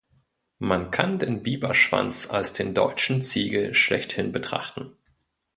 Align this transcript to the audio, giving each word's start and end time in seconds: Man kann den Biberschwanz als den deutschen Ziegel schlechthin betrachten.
Man 0.57 0.89
kann 0.89 1.19
den 1.19 1.43
Biberschwanz 1.43 2.27
als 2.31 2.53
den 2.53 2.73
deutschen 2.73 3.21
Ziegel 3.21 3.75
schlechthin 3.75 4.31
betrachten. 4.31 4.97